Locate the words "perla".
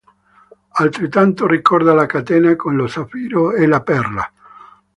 3.83-4.33